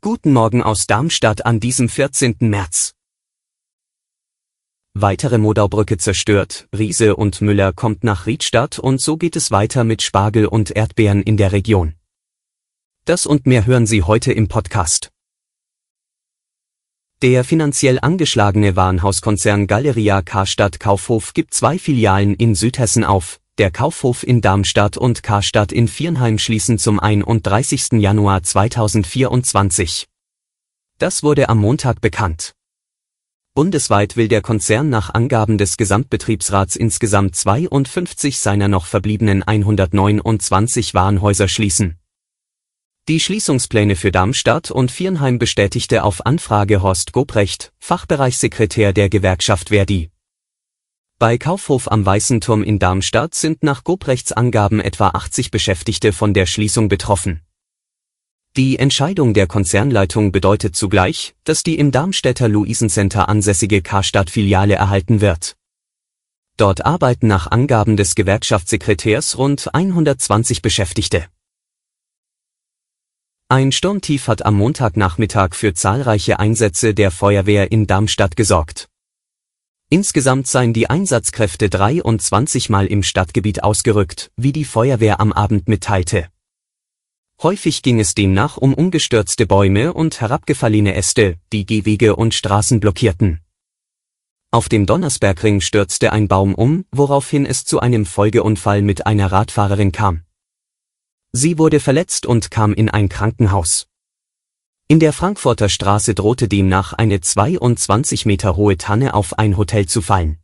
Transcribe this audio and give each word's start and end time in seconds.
Guten 0.00 0.32
Morgen 0.32 0.62
aus 0.62 0.86
Darmstadt 0.86 1.44
an 1.44 1.58
diesem 1.58 1.88
14. 1.88 2.36
März. 2.38 2.94
Weitere 4.94 5.38
Modaubrücke 5.38 5.98
zerstört, 5.98 6.68
Riese 6.76 7.16
und 7.16 7.40
Müller 7.40 7.72
kommt 7.72 8.04
nach 8.04 8.26
Riedstadt 8.26 8.78
und 8.78 9.00
so 9.00 9.16
geht 9.16 9.34
es 9.34 9.50
weiter 9.50 9.82
mit 9.82 10.02
Spargel 10.02 10.46
und 10.46 10.70
Erdbeeren 10.70 11.24
in 11.24 11.36
der 11.36 11.50
Region. 11.50 11.94
Das 13.04 13.26
und 13.26 13.46
mehr 13.46 13.66
hören 13.66 13.86
Sie 13.86 14.04
heute 14.04 14.32
im 14.32 14.46
Podcast. 14.46 15.10
Der 17.22 17.42
finanziell 17.42 17.98
angeschlagene 17.98 18.76
Warenhauskonzern 18.76 19.66
Galeria 19.66 20.22
Karstadt 20.22 20.78
Kaufhof 20.78 21.34
gibt 21.34 21.52
zwei 21.52 21.80
Filialen 21.80 22.34
in 22.34 22.54
Südhessen 22.54 23.02
auf. 23.02 23.40
Der 23.60 23.70
Kaufhof 23.70 24.22
in 24.22 24.40
Darmstadt 24.40 24.96
und 24.96 25.22
Karstadt 25.22 25.70
in 25.70 25.86
Viernheim 25.86 26.38
schließen 26.38 26.78
zum 26.78 26.98
31. 26.98 28.00
Januar 28.00 28.42
2024. 28.42 30.08
Das 30.96 31.22
wurde 31.22 31.50
am 31.50 31.58
Montag 31.58 32.00
bekannt. 32.00 32.54
Bundesweit 33.52 34.16
will 34.16 34.28
der 34.28 34.40
Konzern 34.40 34.88
nach 34.88 35.12
Angaben 35.12 35.58
des 35.58 35.76
Gesamtbetriebsrats 35.76 36.74
insgesamt 36.74 37.36
52 37.36 38.38
seiner 38.38 38.68
noch 38.68 38.86
verbliebenen 38.86 39.42
129 39.42 40.94
Warenhäuser 40.94 41.46
schließen. 41.46 41.98
Die 43.08 43.20
Schließungspläne 43.20 43.94
für 43.94 44.10
Darmstadt 44.10 44.70
und 44.70 44.90
Viernheim 44.90 45.38
bestätigte 45.38 46.04
auf 46.04 46.24
Anfrage 46.24 46.80
Horst 46.80 47.12
Gobrecht, 47.12 47.74
Fachbereichssekretär 47.78 48.94
der 48.94 49.10
Gewerkschaft 49.10 49.68
Verdi. 49.68 50.10
Bei 51.20 51.36
Kaufhof 51.36 51.92
am 51.92 52.06
Weißen 52.06 52.40
Turm 52.40 52.62
in 52.62 52.78
Darmstadt 52.78 53.34
sind 53.34 53.62
nach 53.62 53.84
Gobrechts 53.84 54.32
Angaben 54.32 54.80
etwa 54.80 55.08
80 55.08 55.50
Beschäftigte 55.50 56.14
von 56.14 56.32
der 56.32 56.46
Schließung 56.46 56.88
betroffen. 56.88 57.42
Die 58.56 58.78
Entscheidung 58.78 59.34
der 59.34 59.46
Konzernleitung 59.46 60.32
bedeutet 60.32 60.74
zugleich, 60.74 61.34
dass 61.44 61.62
die 61.62 61.78
im 61.78 61.90
Darmstädter 61.90 62.48
Luisencenter 62.48 63.28
ansässige 63.28 63.82
Karstadt-Filiale 63.82 64.76
erhalten 64.76 65.20
wird. 65.20 65.58
Dort 66.56 66.86
arbeiten 66.86 67.26
nach 67.26 67.50
Angaben 67.50 67.98
des 67.98 68.14
Gewerkschaftssekretärs 68.14 69.36
rund 69.36 69.74
120 69.74 70.62
Beschäftigte. 70.62 71.26
Ein 73.48 73.72
Sturmtief 73.72 74.26
hat 74.26 74.46
am 74.46 74.54
Montagnachmittag 74.54 75.54
für 75.54 75.74
zahlreiche 75.74 76.38
Einsätze 76.38 76.94
der 76.94 77.10
Feuerwehr 77.10 77.70
in 77.70 77.86
Darmstadt 77.86 78.36
gesorgt. 78.36 78.89
Insgesamt 79.92 80.46
seien 80.46 80.72
die 80.72 80.88
Einsatzkräfte 80.88 81.68
23 81.68 82.70
Mal 82.70 82.86
im 82.86 83.02
Stadtgebiet 83.02 83.64
ausgerückt, 83.64 84.30
wie 84.36 84.52
die 84.52 84.64
Feuerwehr 84.64 85.18
am 85.18 85.32
Abend 85.32 85.68
mitteilte. 85.68 86.28
Häufig 87.42 87.82
ging 87.82 87.98
es 87.98 88.14
demnach 88.14 88.56
um 88.56 88.72
umgestürzte 88.72 89.46
Bäume 89.46 89.92
und 89.92 90.20
herabgefallene 90.20 90.94
Äste, 90.94 91.38
die 91.52 91.66
Gehwege 91.66 92.14
und 92.14 92.34
Straßen 92.34 92.78
blockierten. 92.78 93.40
Auf 94.52 94.68
dem 94.68 94.86
Donnersbergring 94.86 95.60
stürzte 95.60 96.12
ein 96.12 96.28
Baum 96.28 96.54
um, 96.54 96.84
woraufhin 96.92 97.44
es 97.44 97.64
zu 97.64 97.80
einem 97.80 98.06
Folgeunfall 98.06 98.82
mit 98.82 99.06
einer 99.06 99.32
Radfahrerin 99.32 99.90
kam. 99.90 100.22
Sie 101.32 101.58
wurde 101.58 101.80
verletzt 101.80 102.26
und 102.26 102.52
kam 102.52 102.74
in 102.74 102.90
ein 102.90 103.08
Krankenhaus. 103.08 103.89
In 104.90 104.98
der 104.98 105.12
Frankfurter 105.12 105.68
Straße 105.68 106.16
drohte 106.16 106.48
demnach 106.48 106.92
eine 106.92 107.20
22 107.20 108.26
Meter 108.26 108.56
hohe 108.56 108.76
Tanne 108.76 109.14
auf 109.14 109.38
ein 109.38 109.56
Hotel 109.56 109.86
zu 109.86 110.02
fallen. 110.02 110.40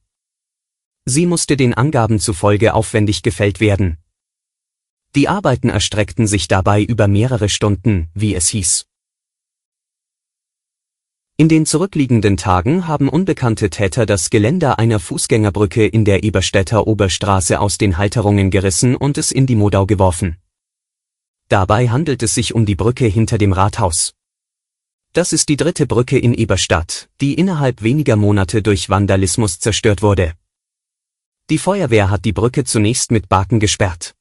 Sie 1.05 1.27
musste 1.27 1.57
den 1.57 1.75
Angaben 1.75 2.21
zufolge 2.21 2.73
aufwendig 2.73 3.25
gefällt 3.25 3.59
werden. 3.59 3.99
Die 5.17 5.27
Arbeiten 5.27 5.69
erstreckten 5.69 6.29
sich 6.29 6.47
dabei 6.47 6.81
über 6.81 7.09
mehrere 7.09 7.49
Stunden, 7.49 8.09
wie 8.15 8.37
es 8.37 8.47
hieß. 8.47 8.87
In 11.37 11.49
den 11.49 11.67
zurückliegenden 11.67 12.37
Tagen 12.37 12.87
haben 12.87 13.09
unbekannte 13.09 13.69
Täter 13.69 14.07
das 14.07 14.31
Geländer 14.31 14.79
einer 14.79 15.01
Fußgängerbrücke 15.01 15.89
in 15.89 16.05
der 16.05 16.23
Eberstädter 16.23 16.87
Oberstraße 16.87 17.59
aus 17.59 17.79
den 17.79 17.99
Halterungen 17.99 18.53
gerissen 18.53 18.95
und 18.95 19.19
es 19.19 19.33
in 19.33 19.47
die 19.47 19.57
Modau 19.57 19.87
geworfen. 19.87 20.37
Dabei 21.49 21.89
handelt 21.89 22.23
es 22.23 22.37
sich 22.37 22.55
um 22.55 22.65
die 22.65 22.77
Brücke 22.77 23.07
hinter 23.07 23.39
dem 23.39 23.53
Rathaus. 23.53 24.13
Das 25.17 25.33
ist 25.33 25.49
die 25.49 25.57
dritte 25.57 25.87
Brücke 25.87 26.19
in 26.19 26.35
Eberstadt, 26.35 27.09
die 27.23 27.33
innerhalb 27.33 27.81
weniger 27.81 28.17
Monate 28.17 28.61
durch 28.61 28.91
Vandalismus 28.91 29.59
zerstört 29.59 30.03
wurde. 30.03 30.35
Die 31.49 31.57
Feuerwehr 31.57 32.11
hat 32.11 32.27
die 32.27 32.35
Brücke 32.35 32.65
zunächst 32.65 33.11
mit 33.11 33.31
Baken 33.31 33.59
gesperrt. 33.59 34.15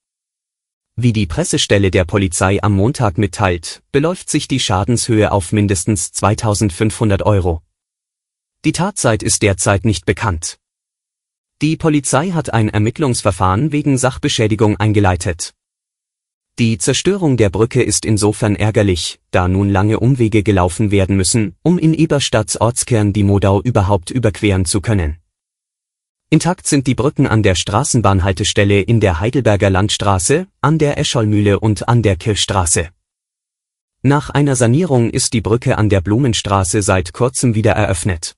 Wie 0.96 1.12
die 1.12 1.26
Pressestelle 1.26 1.92
der 1.92 2.06
Polizei 2.06 2.64
am 2.64 2.72
Montag 2.72 3.18
mitteilt, 3.18 3.84
beläuft 3.92 4.30
sich 4.30 4.48
die 4.48 4.62
Schadenshöhe 4.62 5.34
auf 5.34 5.52
mindestens 5.52 6.14
2500 6.14 7.24
Euro. 7.24 7.62
Die 8.64 8.72
Tatzeit 8.72 9.22
ist 9.22 9.42
derzeit 9.42 9.84
nicht 9.84 10.06
bekannt. 10.06 10.60
Die 11.62 11.76
Polizei 11.76 12.32
hat 12.32 12.54
ein 12.54 12.70
Ermittlungsverfahren 12.70 13.74
wegen 13.74 13.98
Sachbeschädigung 13.98 14.78
eingeleitet. 14.78 15.54
Die 16.58 16.78
Zerstörung 16.78 17.36
der 17.36 17.50
Brücke 17.50 17.84
ist 17.84 18.06
insofern 18.06 18.56
ärgerlich, 18.56 19.20
da 19.32 19.50
nun 19.50 19.70
lange 19.70 20.00
Umwege 20.00 20.42
gelaufen 20.42 20.90
werden 20.90 21.18
müssen, 21.18 21.58
um 21.64 21.78
in 21.78 21.94
Eberstadts 21.94 22.62
Ortskern 22.62 23.12
die 23.12 23.24
Modau 23.24 23.62
überhaupt 23.62 24.10
überqueren 24.10 24.64
zu 24.64 24.80
können. 24.80 25.18
Intakt 26.30 26.66
sind 26.66 26.88
die 26.88 26.96
Brücken 26.96 27.28
an 27.28 27.44
der 27.44 27.56
Straßenbahnhaltestelle 27.56 28.80
in 28.80 29.02
der 29.02 29.20
Heidelberger 29.20 29.70
Landstraße, 29.70 30.48
an 30.62 30.78
der 30.78 30.98
Escholmühle 30.98 31.60
und 31.60 31.90
an 31.90 32.02
der 32.02 32.16
Kirchstraße. 32.16 32.88
Nach 34.02 34.30
einer 34.30 34.56
Sanierung 34.56 35.10
ist 35.10 35.34
die 35.34 35.42
Brücke 35.42 35.78
an 35.78 35.90
der 35.90 36.00
Blumenstraße 36.00 36.82
seit 36.82 37.12
kurzem 37.12 37.54
wieder 37.56 37.74
eröffnet. 37.74 38.38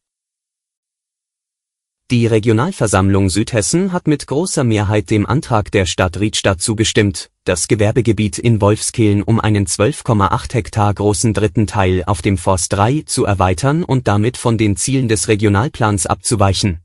Die 2.09 2.25
Regionalversammlung 2.25 3.29
Südhessen 3.29 3.91
hat 3.91 4.07
mit 4.07 4.27
großer 4.27 4.63
Mehrheit 4.63 5.09
dem 5.09 5.25
Antrag 5.25 5.71
der 5.71 5.85
Stadt 5.85 6.21
Riedstadt 6.21 6.61
zugestimmt, 6.61 7.29
das 7.43 7.67
Gewerbegebiet 7.67 8.39
in 8.39 8.61
Wolfskehlen 8.61 9.21
um 9.21 9.41
einen 9.41 9.65
12,8 9.65 10.53
Hektar 10.53 10.93
großen 10.93 11.33
dritten 11.33 11.67
Teil 11.67 12.05
auf 12.05 12.21
dem 12.21 12.37
Forst 12.37 12.71
3 12.71 13.03
zu 13.05 13.25
erweitern 13.25 13.83
und 13.83 14.07
damit 14.07 14.37
von 14.37 14.57
den 14.57 14.77
Zielen 14.77 15.09
des 15.09 15.27
Regionalplans 15.27 16.05
abzuweichen. 16.05 16.79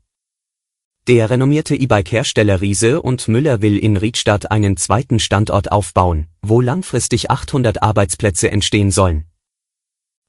Der 1.07 1.29
renommierte 1.29 1.77
E-Bike-Hersteller 1.77 2.59
Riese 2.59 3.01
und 3.01 3.29
Müller 3.29 3.61
will 3.61 3.77
in 3.77 3.95
Riedstadt 3.95 4.51
einen 4.51 4.75
zweiten 4.75 5.19
Standort 5.19 5.71
aufbauen, 5.71 6.27
wo 6.41 6.59
langfristig 6.59 7.31
800 7.31 7.81
Arbeitsplätze 7.81 8.51
entstehen 8.51 8.91
sollen. 8.91 9.23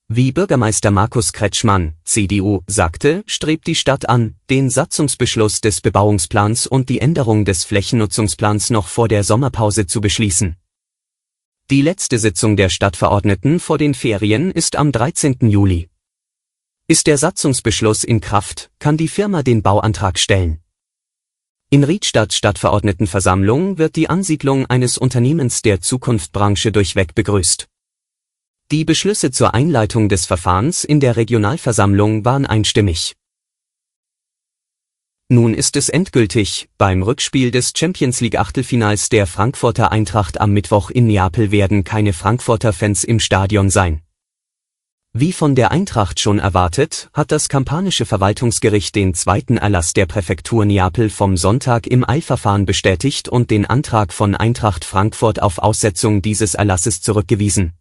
Wie 0.08 0.32
Bürgermeister 0.32 0.90
Markus 0.90 1.32
Kretschmann, 1.32 1.94
CDU, 2.04 2.60
sagte, 2.66 3.24
strebt 3.26 3.66
die 3.66 3.74
Stadt 3.74 4.06
an, 4.06 4.34
den 4.50 4.68
Satzungsbeschluss 4.68 5.62
des 5.62 5.80
Bebauungsplans 5.80 6.66
und 6.66 6.90
die 6.90 7.00
Änderung 7.00 7.46
des 7.46 7.64
Flächennutzungsplans 7.64 8.68
noch 8.68 8.88
vor 8.88 9.08
der 9.08 9.24
Sommerpause 9.24 9.86
zu 9.86 10.02
beschließen. 10.02 10.56
Die 11.70 11.80
letzte 11.80 12.18
Sitzung 12.18 12.58
der 12.58 12.68
Stadtverordneten 12.68 13.58
vor 13.60 13.78
den 13.78 13.94
Ferien 13.94 14.50
ist 14.50 14.76
am 14.76 14.92
13. 14.92 15.38
Juli. 15.48 15.88
Ist 16.86 17.06
der 17.06 17.16
Satzungsbeschluss 17.16 18.04
in 18.04 18.20
Kraft, 18.20 18.70
kann 18.78 18.98
die 18.98 19.08
Firma 19.08 19.42
den 19.42 19.62
Bauantrag 19.62 20.18
stellen. 20.18 20.60
In 21.70 21.82
Riedstadt 21.82 22.34
Stadtverordnetenversammlung 22.34 23.78
wird 23.78 23.96
die 23.96 24.10
Ansiedlung 24.10 24.66
eines 24.66 24.98
Unternehmens 24.98 25.62
der 25.62 25.80
Zukunftbranche 25.80 26.72
durchweg 26.72 27.14
begrüßt. 27.14 27.68
Die 28.70 28.86
Beschlüsse 28.86 29.30
zur 29.30 29.52
Einleitung 29.52 30.08
des 30.08 30.24
Verfahrens 30.24 30.84
in 30.84 30.98
der 30.98 31.16
Regionalversammlung 31.16 32.24
waren 32.24 32.46
einstimmig. 32.46 33.14
Nun 35.28 35.52
ist 35.52 35.76
es 35.76 35.90
endgültig, 35.90 36.70
beim 36.78 37.02
Rückspiel 37.02 37.50
des 37.50 37.74
Champions 37.76 38.22
League 38.22 38.38
Achtelfinals 38.38 39.10
der 39.10 39.26
Frankfurter 39.26 39.92
Eintracht 39.92 40.40
am 40.40 40.52
Mittwoch 40.52 40.88
in 40.88 41.06
Neapel 41.06 41.50
werden 41.50 41.84
keine 41.84 42.14
Frankfurter 42.14 42.72
Fans 42.72 43.04
im 43.04 43.20
Stadion 43.20 43.68
sein. 43.68 44.00
Wie 45.12 45.32
von 45.32 45.54
der 45.54 45.70
Eintracht 45.70 46.18
schon 46.18 46.38
erwartet, 46.38 47.10
hat 47.12 47.32
das 47.32 47.50
kampanische 47.50 48.06
Verwaltungsgericht 48.06 48.94
den 48.94 49.12
zweiten 49.12 49.58
Erlass 49.58 49.92
der 49.92 50.06
Präfektur 50.06 50.64
Neapel 50.64 51.10
vom 51.10 51.36
Sonntag 51.36 51.86
im 51.86 52.08
Eilverfahren 52.08 52.64
bestätigt 52.64 53.28
und 53.28 53.50
den 53.50 53.66
Antrag 53.66 54.14
von 54.14 54.34
Eintracht 54.34 54.86
Frankfurt 54.86 55.42
auf 55.42 55.58
Aussetzung 55.58 56.22
dieses 56.22 56.54
Erlasses 56.54 57.02
zurückgewiesen. 57.02 57.74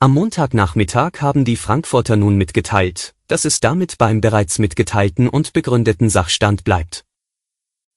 Am 0.00 0.14
Montagnachmittag 0.14 1.22
haben 1.22 1.44
die 1.44 1.56
Frankfurter 1.56 2.14
nun 2.14 2.36
mitgeteilt, 2.36 3.16
dass 3.26 3.44
es 3.44 3.58
damit 3.58 3.98
beim 3.98 4.20
bereits 4.20 4.60
mitgeteilten 4.60 5.28
und 5.28 5.52
begründeten 5.52 6.08
Sachstand 6.08 6.62
bleibt. 6.62 7.04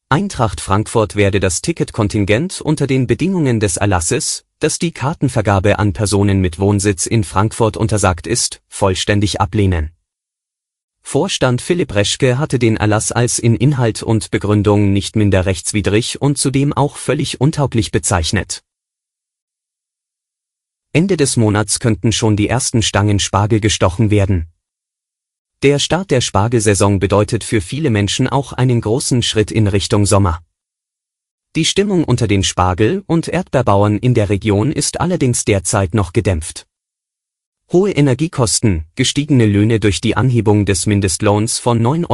Eintracht 0.09 0.62
Frankfurt 0.62 1.15
werde 1.15 1.39
das 1.39 1.62
Ticketkontingent 1.62 2.59
unter 2.59 2.88
den 2.88 3.06
Bedingungen 3.06 3.59
des 3.59 3.77
Erlasses, 3.77 4.45
dass 4.57 4.80
die 4.80 4.94
Kartenvergabe 4.94 5.77
an 5.77 5.94
Personen 5.94 6.42
mit 6.42 6.57
Wohnsitz 6.57 7.06
in 7.06 7.24
Frankfurt 7.24 7.77
untersagt 7.77 8.25
ist, 8.25 8.63
vollständig 8.68 9.39
ablehnen. 9.39 9.92
Vorstand 11.04 11.62
Philipp 11.62 11.94
Reschke 11.94 12.39
hatte 12.39 12.57
den 12.57 12.77
Erlass 12.77 13.12
als 13.12 13.38
in 13.38 13.56
Inhalt 13.56 14.01
und 14.01 14.31
Begründung 14.31 14.92
nicht 14.92 15.15
minder 15.15 15.45
rechtswidrig 15.45 16.19
und 16.19 16.39
zudem 16.39 16.74
auch 16.74 16.97
völlig 16.97 17.39
untauglich 17.39 17.92
bezeichnet. 17.92 18.63
Ende 20.93 21.15
des 21.15 21.38
Monats 21.38 21.79
könnten 21.79 22.11
schon 22.11 22.35
die 22.35 22.49
ersten 22.49 22.81
Stangen 22.81 23.19
Spargel 23.19 23.61
gestochen 23.61 24.11
werden. 24.11 24.47
Der 25.63 25.79
Start 25.79 26.11
der 26.11 26.19
Spargelsaison 26.19 26.99
bedeutet 26.99 27.45
für 27.45 27.61
viele 27.61 27.89
Menschen 27.89 28.27
auch 28.27 28.51
einen 28.51 28.81
großen 28.81 29.23
Schritt 29.23 29.51
in 29.51 29.67
Richtung 29.67 30.05
Sommer. 30.05 30.39
Die 31.55 31.63
Stimmung 31.63 32.03
unter 32.03 32.27
den 32.27 32.43
Spargel- 32.43 33.03
und 33.07 33.29
Erdbeerbauern 33.29 33.99
in 33.99 34.13
der 34.13 34.27
Region 34.29 34.73
ist 34.73 34.99
allerdings 34.99 35.45
derzeit 35.45 35.93
noch 35.93 36.11
gedämpft. 36.11 36.67
Hohe 37.71 37.91
Energiekosten, 37.91 38.83
gestiegene 38.95 39.45
Löhne 39.45 39.79
durch 39.79 40.01
die 40.01 40.17
Anhebung 40.17 40.65
des 40.65 40.87
Mindestlohns 40.87 41.57
von 41.57 41.81
9,82 41.81 42.09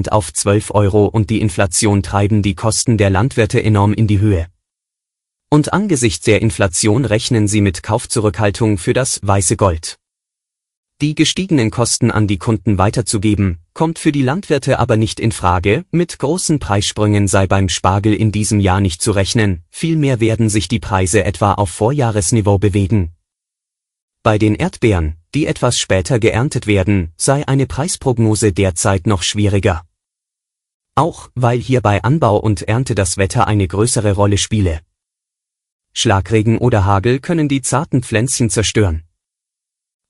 Euro 0.00 0.16
auf 0.16 0.32
12 0.32 0.70
Euro 0.72 1.06
und 1.06 1.30
die 1.30 1.40
Inflation 1.40 2.02
treiben 2.02 2.42
die 2.42 2.56
Kosten 2.56 2.98
der 2.98 3.10
Landwirte 3.10 3.62
enorm 3.62 3.92
in 3.92 4.08
die 4.08 4.18
Höhe. 4.18 4.48
Und 5.48 5.72
angesichts 5.72 6.24
der 6.24 6.42
Inflation 6.42 7.04
rechnen 7.04 7.46
sie 7.46 7.60
mit 7.60 7.82
Kaufzurückhaltung 7.82 8.78
für 8.78 8.92
das 8.92 9.20
weiße 9.22 9.56
Gold. 9.56 9.98
Die 11.02 11.14
gestiegenen 11.14 11.70
Kosten 11.70 12.10
an 12.10 12.26
die 12.26 12.38
Kunden 12.38 12.78
weiterzugeben, 12.78 13.58
kommt 13.74 13.98
für 13.98 14.12
die 14.12 14.22
Landwirte 14.22 14.78
aber 14.78 14.96
nicht 14.96 15.20
in 15.20 15.30
Frage, 15.30 15.84
mit 15.90 16.18
großen 16.18 16.58
Preissprüngen 16.58 17.28
sei 17.28 17.46
beim 17.46 17.68
Spargel 17.68 18.14
in 18.14 18.32
diesem 18.32 18.60
Jahr 18.60 18.80
nicht 18.80 19.02
zu 19.02 19.12
rechnen, 19.12 19.62
vielmehr 19.68 20.20
werden 20.20 20.48
sich 20.48 20.68
die 20.68 20.80
Preise 20.80 21.22
etwa 21.22 21.52
auf 21.52 21.68
Vorjahresniveau 21.68 22.58
bewegen. 22.58 23.12
Bei 24.22 24.38
den 24.38 24.54
Erdbeeren, 24.54 25.16
die 25.34 25.46
etwas 25.46 25.78
später 25.78 26.18
geerntet 26.18 26.66
werden, 26.66 27.12
sei 27.18 27.46
eine 27.46 27.66
Preisprognose 27.66 28.54
derzeit 28.54 29.06
noch 29.06 29.22
schwieriger. 29.22 29.82
Auch 30.94 31.28
weil 31.34 31.58
hier 31.58 31.82
bei 31.82 32.02
Anbau 32.02 32.38
und 32.38 32.62
Ernte 32.62 32.94
das 32.94 33.18
Wetter 33.18 33.46
eine 33.46 33.68
größere 33.68 34.12
Rolle 34.12 34.38
spiele. 34.38 34.80
Schlagregen 35.98 36.58
oder 36.58 36.84
Hagel 36.84 37.20
können 37.20 37.48
die 37.48 37.62
zarten 37.62 38.02
Pflänzchen 38.02 38.50
zerstören. 38.50 39.04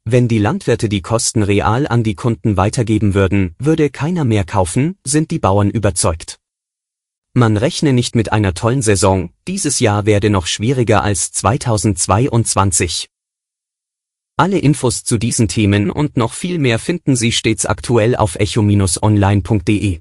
Wenn 0.04 0.26
die 0.26 0.38
Landwirte 0.38 0.88
die 0.88 1.00
Kosten 1.00 1.44
real 1.44 1.86
an 1.86 2.02
die 2.02 2.16
Kunden 2.16 2.56
weitergeben 2.56 3.14
würden, 3.14 3.54
würde 3.60 3.90
keiner 3.90 4.24
mehr 4.24 4.42
kaufen, 4.42 4.98
sind 5.04 5.30
die 5.30 5.38
Bauern 5.38 5.70
überzeugt. 5.70 6.40
Man 7.34 7.56
rechne 7.56 7.92
nicht 7.92 8.16
mit 8.16 8.32
einer 8.32 8.52
tollen 8.52 8.82
Saison, 8.82 9.30
dieses 9.46 9.78
Jahr 9.78 10.06
werde 10.06 10.28
noch 10.28 10.48
schwieriger 10.48 11.04
als 11.04 11.30
2022. 11.30 13.08
Alle 14.36 14.58
Infos 14.58 15.04
zu 15.04 15.18
diesen 15.18 15.46
Themen 15.46 15.90
und 15.90 16.16
noch 16.16 16.32
viel 16.32 16.58
mehr 16.58 16.80
finden 16.80 17.14
Sie 17.14 17.30
stets 17.30 17.64
aktuell 17.64 18.16
auf 18.16 18.34
echo-online.de. 18.34 20.00